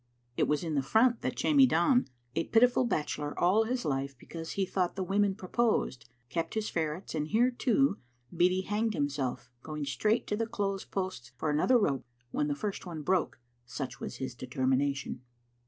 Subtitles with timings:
[0.35, 4.53] It was in the front that Jamie Don, a pitiful bachelor all his life because
[4.53, 7.99] he thought the women proposed, kept his ferrets, and here, too,
[8.35, 12.83] Beattie hanged himself, going straight to the clothes posts for another rope when the first
[12.83, 15.21] one broke, such was his determination.